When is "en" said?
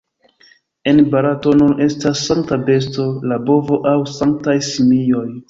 0.91-1.01